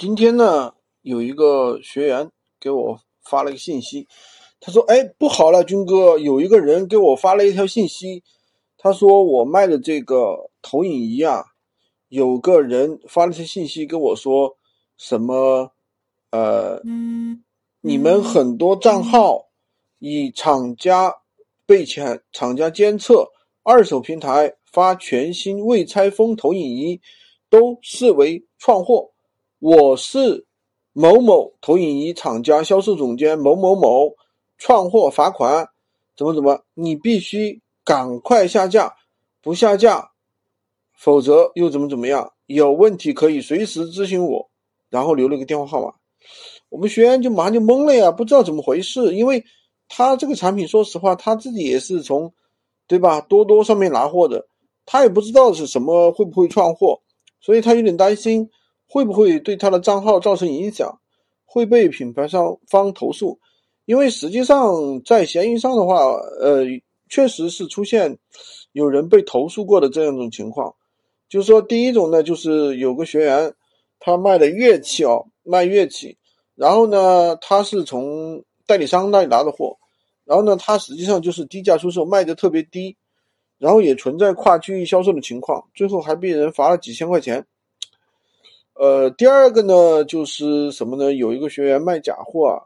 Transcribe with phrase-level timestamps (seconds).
[0.00, 4.08] 今天呢，有一个学员给我发了一个信息，
[4.58, 8.22] 他说：“哎，不好了，军哥，有一个人给我发了一条信息，
[8.78, 11.44] 他说我卖的这个投影仪啊，
[12.08, 14.56] 有个人发了条信息跟我说，
[14.96, 15.72] 什么，
[16.30, 16.80] 呃，
[17.82, 19.50] 你们很多账号
[19.98, 21.14] 以厂家
[21.66, 23.32] 被潜厂家监测，
[23.62, 27.02] 二手平台发全新未拆封投影仪，
[27.50, 29.10] 都视为创货。”
[29.60, 30.46] 我是
[30.94, 34.14] 某某投影仪厂家销售总监某某某，
[34.56, 35.68] 创货罚款，
[36.16, 36.62] 怎么怎么？
[36.72, 38.94] 你必须赶快下架，
[39.42, 40.12] 不下架，
[40.94, 42.32] 否则又怎么怎么样？
[42.46, 44.48] 有问题可以随时咨询我，
[44.88, 45.92] 然后留了个电话号码。
[46.70, 49.44] 我们学员就马上就懵了呀，不知道怎么回事，因为
[49.90, 52.32] 他这个产品，说实话，他自己也是从，
[52.86, 53.20] 对吧？
[53.20, 54.46] 多多上面拿货的，
[54.86, 57.02] 他也不知道是什么会不会创货，
[57.42, 58.48] 所以他有点担心。
[58.90, 61.00] 会不会对他的账号造成影响？
[61.44, 63.38] 会被品牌商方投诉？
[63.84, 65.96] 因为实际上在闲鱼上的话，
[66.40, 66.64] 呃，
[67.08, 68.18] 确实是出现
[68.72, 70.74] 有人被投诉过的这样一种情况。
[71.28, 73.54] 就是说，第一种呢，就是有个学员
[74.00, 76.16] 他卖的乐器哦，卖乐器，
[76.56, 79.76] 然后呢，他是从代理商那里拿的货，
[80.24, 82.96] 然后呢，他实际上就是低价出售，卖的特别低，
[83.58, 87.46] 然后也存在跨区域销售的情况，最后还被人罚了几千块钱。
[88.74, 91.12] 呃，第二个呢，就是什么呢？
[91.12, 92.62] 有一个学员卖假货啊，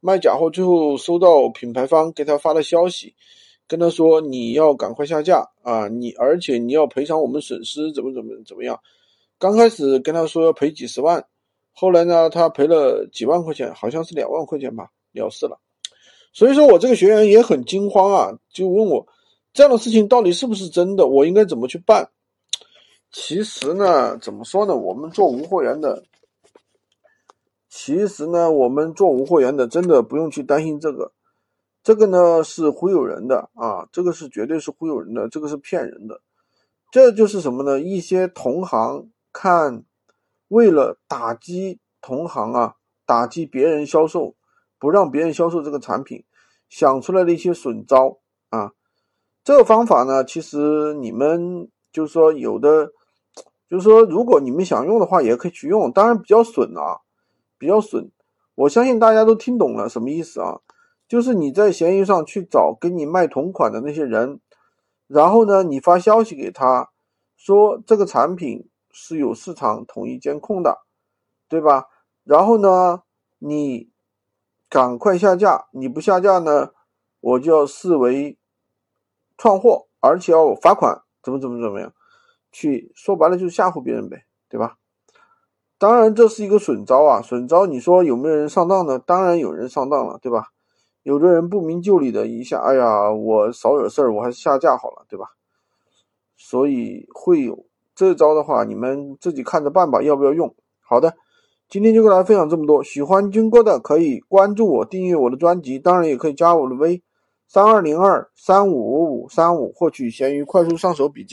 [0.00, 3.14] 卖假货，最后收到品牌方给他发的消息，
[3.66, 8.78] 跟他说你要赶快下架啊，你而且你要赔偿我们损失，怎么怎么怎么样？
[9.38, 11.24] 刚开始跟他说要赔几十万，
[11.72, 15.58] 后来呢，他赔了几万块钱，好像是两万块钱吧，了事了。
[16.32, 19.06] 所以说我这个学员也很惊慌啊，就问我
[19.52, 22.10] 这样的事情到底是不是真的，我应该怎么去办？
[23.16, 24.74] 其实呢，怎么说呢？
[24.74, 26.02] 我们做无货源的，
[27.68, 31.12] 其实呢，我们做无货源的，真的不用去担心这个。
[31.84, 36.20] 这个呢是忽悠人的啊，这个是绝对是忽悠人的，这个是骗人的。
[36.90, 37.80] 这就是什么呢？
[37.80, 39.84] 一些同行看，
[40.48, 42.74] 为了打击同行啊，
[43.06, 44.34] 打击别人销售，
[44.80, 46.24] 不让别人销售这个产品，
[46.68, 48.18] 想出来的一些损招
[48.50, 48.72] 啊。
[49.44, 52.90] 这个方法呢，其实你们就是说有的。
[53.74, 55.90] 就是说，如果你们想用的话，也可以去用。
[55.90, 57.00] 当然比较损啊，
[57.58, 58.08] 比较损。
[58.54, 60.60] 我相信大家都听懂了什么意思啊？
[61.08, 64.38] 就是你在闲鱼上去找跟你卖同款的那些人，
[65.08, 66.90] 然后呢，你发消息给他，
[67.36, 70.82] 说这个产品是有市场统一监控的，
[71.48, 71.86] 对吧？
[72.22, 73.02] 然后呢，
[73.40, 73.90] 你
[74.68, 76.70] 赶快下架，你不下架呢，
[77.18, 78.38] 我就要视为
[79.36, 81.92] 创货，而且要罚款，怎么怎么怎么样？
[82.54, 84.76] 去说白了就是吓唬别人呗，对吧？
[85.76, 87.66] 当然这是一个损招啊，损招。
[87.66, 88.96] 你说有没有人上当呢？
[89.00, 90.46] 当然有人上当了，对吧？
[91.02, 95.26] 有的人不明就里的一下，哎呀，我少惹事儿，我还是下架好了，对吧？
[96.36, 100.54] 所以会有这招的话，你们自己看着办吧，要不要用？
[100.80, 101.14] 好的，
[101.68, 102.84] 今天就跟大家分享这么多。
[102.84, 107.02] 喜欢军哥的可以关注我，订阅我的专辑，当然也可以加我的微
[107.48, 111.32] 三二零二三五五五三五，获取闲鱼快速上手笔记。